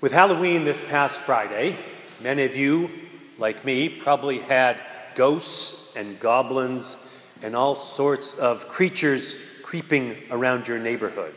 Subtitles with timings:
[0.00, 1.74] With Halloween this past Friday,
[2.22, 2.88] many of you,
[3.36, 4.78] like me, probably had
[5.16, 6.96] ghosts and goblins
[7.42, 11.34] and all sorts of creatures creeping around your neighborhood.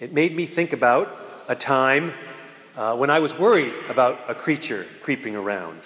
[0.00, 2.14] It made me think about a time
[2.76, 5.80] uh, when I was worried about a creature creeping around.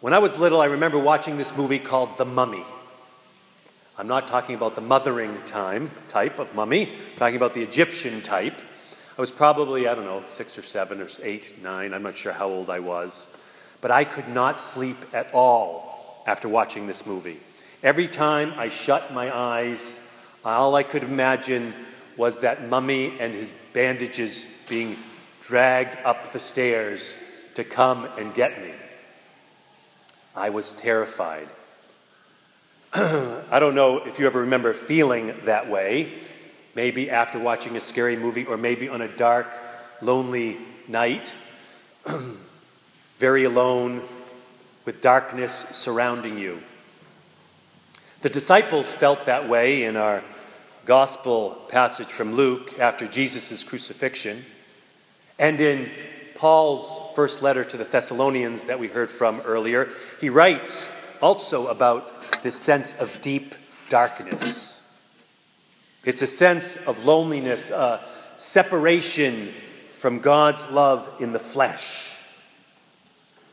[0.00, 2.64] When I was little, I remember watching this movie called The Mummy.
[3.98, 8.22] I'm not talking about the mothering time type of mummy, I'm talking about the Egyptian
[8.22, 8.54] type.
[9.16, 12.32] I was probably, I don't know, six or seven or eight, nine, I'm not sure
[12.32, 13.28] how old I was.
[13.80, 17.38] But I could not sleep at all after watching this movie.
[17.84, 19.94] Every time I shut my eyes,
[20.44, 21.74] all I could imagine
[22.16, 24.96] was that mummy and his bandages being
[25.42, 27.14] dragged up the stairs
[27.54, 28.72] to come and get me.
[30.34, 31.48] I was terrified.
[32.94, 36.14] I don't know if you ever remember feeling that way
[36.74, 39.46] maybe after watching a scary movie, or maybe on a dark,
[40.02, 40.56] lonely
[40.88, 41.34] night,
[43.18, 44.02] very alone,
[44.84, 46.60] with darkness surrounding you.
[48.22, 50.22] The disciples felt that way in our
[50.84, 54.44] gospel passage from Luke after Jesus' crucifixion,
[55.38, 55.90] and in
[56.34, 59.88] Paul's first letter to the Thessalonians that we heard from earlier,
[60.20, 60.88] he writes
[61.22, 63.54] also about this sense of deep
[63.88, 64.73] darkness.
[66.04, 68.04] It's a sense of loneliness, a
[68.36, 69.52] separation
[69.92, 72.10] from God's love in the flesh.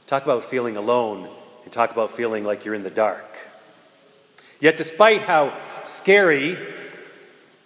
[0.06, 1.30] Talk about feeling alone
[1.64, 3.26] and talk about feeling like you're in the dark.
[4.60, 6.58] Yet, despite how scary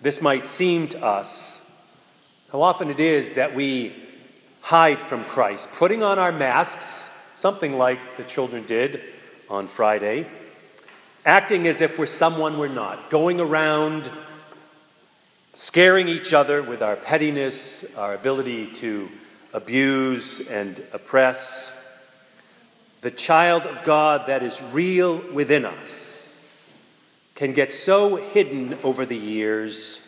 [0.01, 1.67] this might seem to us,
[2.51, 3.91] how often it is that we
[4.61, 9.01] hide from Christ, putting on our masks, something like the children did
[9.49, 10.27] on Friday,
[11.25, 14.11] acting as if we're someone we're not, going around
[15.55, 19.09] scaring each other with our pettiness, our ability to
[19.53, 21.73] abuse and oppress.
[22.99, 26.41] The child of God that is real within us
[27.35, 30.05] can get so hidden over the years,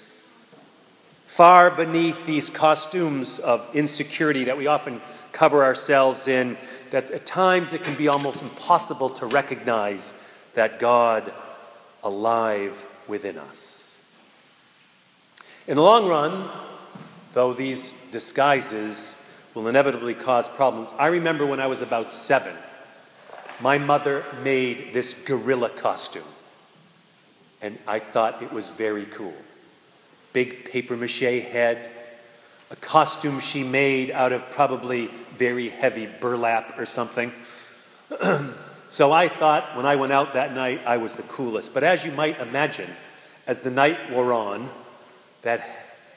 [1.28, 5.02] far beneath these costumes of insecurity that we often
[5.32, 6.58] cover ourselves in,
[6.92, 10.14] that at times it can be almost impossible to recognize
[10.56, 11.32] that God
[12.04, 13.87] alive within us.
[15.68, 16.48] In the long run,
[17.34, 19.22] though these disguises
[19.54, 22.56] will inevitably cause problems, I remember when I was about seven,
[23.60, 26.24] my mother made this gorilla costume.
[27.62, 29.34] And I thought it was very cool.
[30.32, 31.90] Big paper mache head,
[32.72, 37.34] a costume she made out of probably very heavy burlap or something.
[38.90, 41.74] so I thought when I went out that night, I was the coolest.
[41.74, 42.90] But as you might imagine,
[43.46, 44.70] as the night wore on,
[45.48, 45.66] that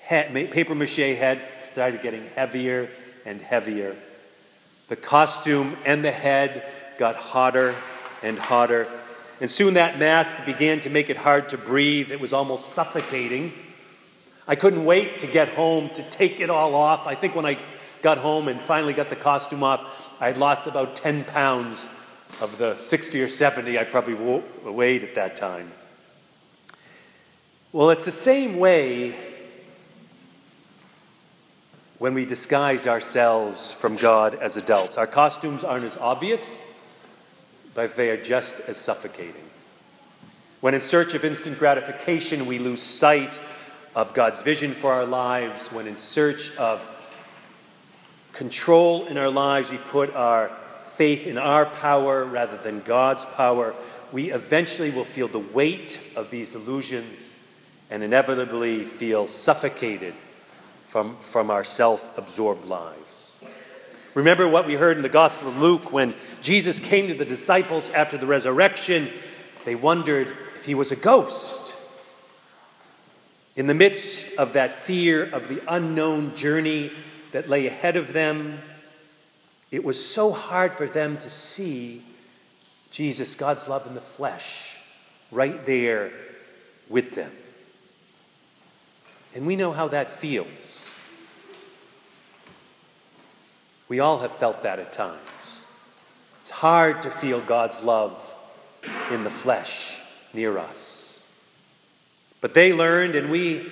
[0.08, 2.90] paper mache head started getting heavier
[3.24, 3.94] and heavier.
[4.88, 6.64] The costume and the head
[6.98, 7.76] got hotter
[8.24, 8.88] and hotter.
[9.40, 12.10] And soon that mask began to make it hard to breathe.
[12.10, 13.52] It was almost suffocating.
[14.48, 17.06] I couldn't wait to get home to take it all off.
[17.06, 17.56] I think when I
[18.02, 19.80] got home and finally got the costume off,
[20.20, 21.88] I had lost about 10 pounds
[22.40, 24.14] of the 60 or 70 I probably
[24.64, 25.70] weighed at that time.
[27.72, 29.14] Well, it's the same way
[31.98, 34.98] when we disguise ourselves from God as adults.
[34.98, 36.60] Our costumes aren't as obvious,
[37.74, 39.44] but they are just as suffocating.
[40.60, 43.38] When in search of instant gratification, we lose sight
[43.94, 45.70] of God's vision for our lives.
[45.70, 46.84] When in search of
[48.32, 50.50] control in our lives, we put our
[50.82, 53.76] faith in our power rather than God's power.
[54.10, 57.36] We eventually will feel the weight of these illusions
[57.90, 60.14] and inevitably feel suffocated
[60.86, 63.42] from, from our self absorbed lives.
[64.14, 67.90] Remember what we heard in the Gospel of Luke when Jesus came to the disciples
[67.90, 69.08] after the resurrection?
[69.64, 71.74] They wondered if he was a ghost.
[73.56, 76.90] In the midst of that fear of the unknown journey
[77.32, 78.58] that lay ahead of them,
[79.70, 82.02] it was so hard for them to see
[82.90, 84.76] Jesus, God's love in the flesh,
[85.30, 86.10] right there
[86.88, 87.30] with them.
[89.34, 90.86] And we know how that feels.
[93.88, 95.18] We all have felt that at times.
[96.42, 98.34] It's hard to feel God's love
[99.10, 99.98] in the flesh
[100.32, 101.26] near us.
[102.40, 103.70] But they learned, and we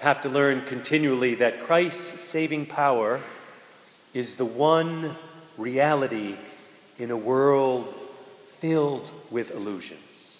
[0.00, 3.20] have to learn continually, that Christ's saving power
[4.14, 5.14] is the one
[5.58, 6.36] reality
[6.98, 7.94] in a world
[8.48, 10.35] filled with illusions.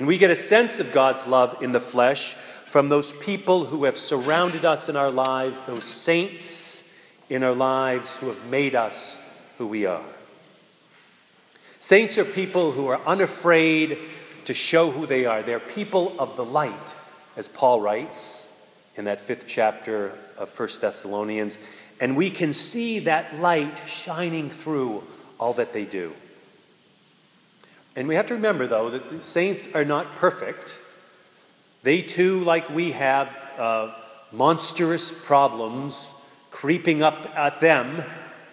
[0.00, 2.32] And we get a sense of God's love in the flesh
[2.64, 6.90] from those people who have surrounded us in our lives, those saints
[7.28, 9.22] in our lives who have made us
[9.58, 10.00] who we are.
[11.80, 13.98] Saints are people who are unafraid
[14.46, 15.42] to show who they are.
[15.42, 16.94] They're people of the light,
[17.36, 18.54] as Paul writes
[18.96, 21.58] in that fifth chapter of 1 Thessalonians.
[22.00, 25.04] And we can see that light shining through
[25.38, 26.14] all that they do.
[27.96, 30.78] And we have to remember, though, that the saints are not perfect.
[31.82, 33.28] They too, like we have,
[33.58, 33.92] uh,
[34.32, 36.14] monstrous problems
[36.50, 38.02] creeping up at them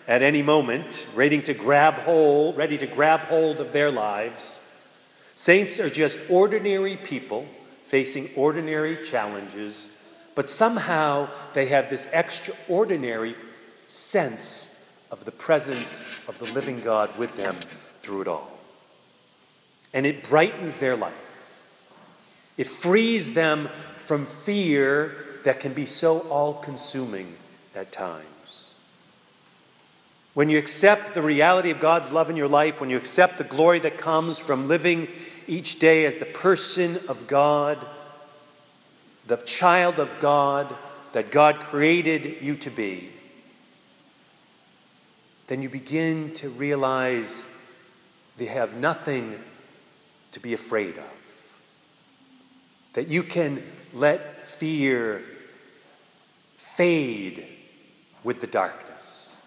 [0.08, 4.62] at any moment, ready to grab hold, ready to grab hold of their lives.
[5.36, 7.46] Saints are just ordinary people
[7.86, 9.90] facing ordinary challenges,
[10.34, 13.36] but somehow they have this extraordinary
[13.88, 17.56] sense of the presence of the living God with them
[18.02, 18.57] through it all.
[19.98, 21.64] And it brightens their life.
[22.56, 27.36] It frees them from fear that can be so all consuming
[27.76, 28.76] at times.
[30.36, 33.44] When you accept the reality of God's love in your life, when you accept the
[33.44, 35.08] glory that comes from living
[35.48, 37.84] each day as the person of God,
[39.26, 40.76] the child of God
[41.14, 43.10] that God created you to be,
[45.48, 47.44] then you begin to realize
[48.38, 49.40] they have nothing
[50.38, 51.04] to be afraid of
[52.94, 55.24] that you can let fear
[56.58, 57.44] fade
[58.24, 59.42] with the darkness.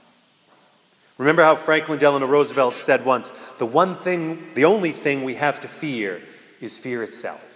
[1.17, 5.61] Remember how Franklin Delano Roosevelt said once the one thing, the only thing we have
[5.61, 6.21] to fear
[6.61, 7.47] is fear itself.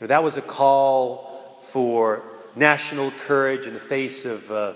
[0.00, 2.22] That was a call for
[2.54, 4.74] national courage in the face of uh,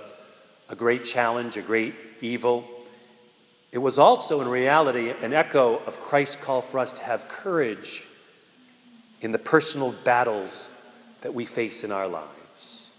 [0.70, 2.67] a great challenge, a great evil.
[3.70, 8.06] It was also, in reality, an echo of Christ's call for us to have courage
[9.20, 10.70] in the personal battles
[11.20, 12.91] that we face in our lives.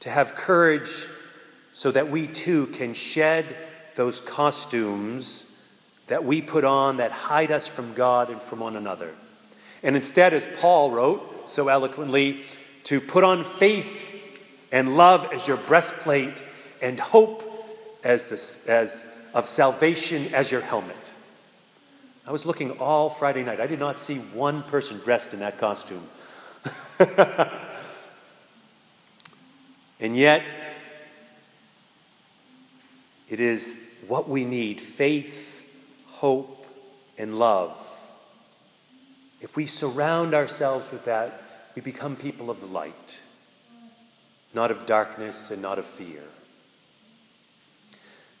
[0.00, 1.06] To have courage
[1.72, 3.44] so that we too can shed
[3.96, 5.50] those costumes
[6.06, 9.10] that we put on that hide us from God and from one another.
[9.82, 12.44] And instead, as Paul wrote so eloquently,
[12.84, 14.02] to put on faith
[14.70, 16.42] and love as your breastplate
[16.82, 17.53] and hope
[18.04, 21.12] as, this, as of salvation as your helmet.
[22.26, 23.60] I was looking all Friday night.
[23.60, 26.06] I did not see one person dressed in that costume.
[30.00, 30.42] and yet,
[33.28, 35.66] it is what we need faith,
[36.06, 36.66] hope,
[37.18, 37.76] and love.
[39.40, 41.42] If we surround ourselves with that,
[41.74, 43.20] we become people of the light,
[44.54, 46.22] not of darkness and not of fear.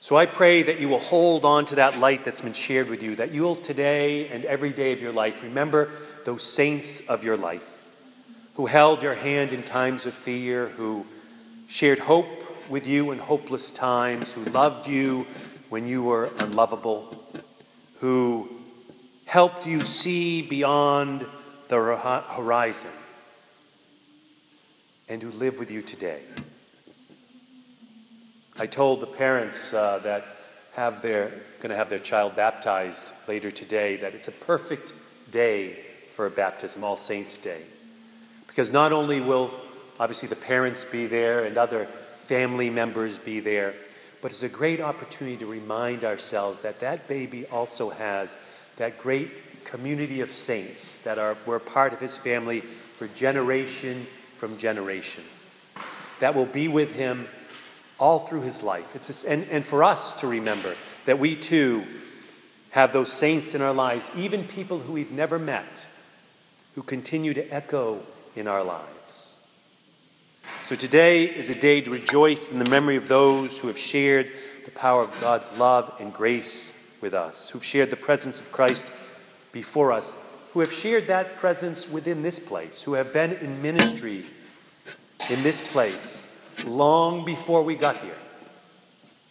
[0.04, 3.02] So I pray that you will hold on to that light that's been shared with
[3.02, 5.88] you, that you'll today and every day of your life remember
[6.26, 7.88] those saints of your life
[8.56, 11.06] who held your hand in times of fear, who
[11.68, 12.26] shared hope
[12.68, 15.26] with you in hopeless times, who loved you
[15.70, 17.24] when you were unlovable,
[18.00, 18.46] who
[19.24, 21.24] helped you see beyond
[21.68, 21.76] the
[22.28, 22.90] horizon,
[25.08, 26.20] and who live with you today.
[28.56, 30.24] I told the parents uh, that
[30.74, 34.92] have their going to have their child baptized later today that it's a perfect
[35.32, 35.78] day
[36.14, 37.62] for a baptism, All Saints Day,
[38.46, 39.50] because not only will
[39.98, 41.86] obviously the parents be there and other
[42.18, 43.74] family members be there,
[44.22, 48.36] but it's a great opportunity to remind ourselves that that baby also has
[48.76, 54.06] that great community of saints that are were part of his family for generation
[54.38, 55.24] from generation.
[56.20, 57.26] That will be with him
[57.98, 58.94] all through his life.
[58.94, 60.74] It's and, and for us to remember
[61.04, 61.84] that we too
[62.70, 65.86] have those saints in our lives, even people who we've never met,
[66.74, 68.00] who continue to echo
[68.34, 69.38] in our lives.
[70.64, 74.30] So today is a day to rejoice in the memory of those who have shared
[74.64, 78.92] the power of God's love and grace with us, who've shared the presence of Christ
[79.52, 80.16] before us,
[80.52, 84.24] who have shared that presence within this place, who have been in ministry
[85.30, 88.16] in this place long before we got here.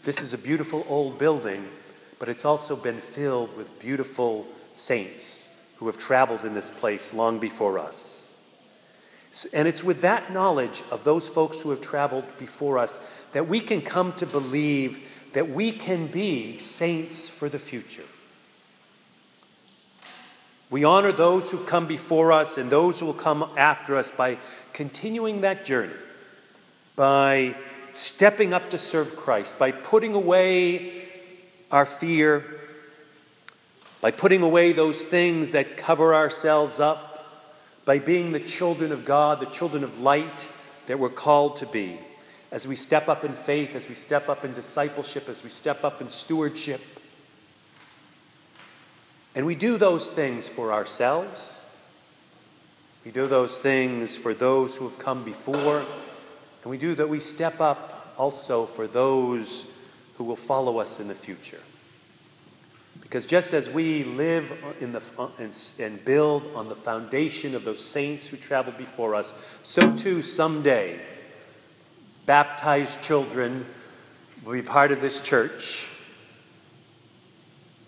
[0.03, 1.65] This is a beautiful old building,
[2.20, 7.39] but it's also been filled with beautiful saints who have traveled in this place long
[7.39, 8.36] before us.
[9.53, 13.00] And it's with that knowledge of those folks who have traveled before us
[13.32, 15.00] that we can come to believe
[15.34, 18.03] that we can be saints for the future.
[20.70, 24.38] We honor those who've come before us and those who will come after us by
[24.74, 25.94] continuing that journey
[26.96, 27.56] by
[27.94, 31.04] stepping up to serve Christ, by putting away
[31.72, 32.44] our fear,
[34.02, 37.26] by putting away those things that cover ourselves up,
[37.86, 40.48] by being the children of God, the children of light
[40.88, 41.98] that we're called to be,
[42.52, 45.84] as we step up in faith, as we step up in discipleship, as we step
[45.84, 46.82] up in stewardship.
[49.36, 51.66] And we do those things for ourselves.
[53.04, 55.84] We do those things for those who have come before.
[56.63, 59.67] And we do that, we step up also for those
[60.17, 61.60] who will follow us in the future.
[63.01, 65.01] Because just as we live in the,
[65.77, 71.00] and build on the foundation of those saints who traveled before us, so too someday
[72.25, 73.65] baptized children
[74.46, 75.88] will be part of this church.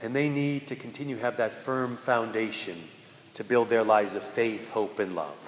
[0.02, 2.78] And they need to continue to have that firm foundation
[3.36, 5.45] to build their lives of faith, hope, and love.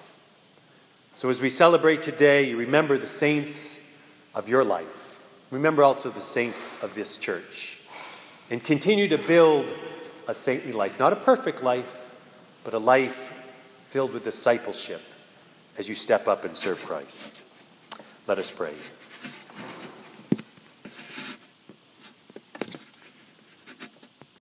[1.17, 3.83] So as we celebrate today, you remember the saints
[4.35, 5.25] of your life.
[5.49, 7.79] Remember also the saints of this church.
[8.51, 9.65] And continue to build
[10.27, 10.99] a saintly life.
[10.99, 12.13] Not a perfect life,
[12.63, 13.33] but a life
[13.89, 15.01] filled with discipleship
[15.75, 17.41] as you step up and serve Christ.
[18.27, 18.75] Let us pray.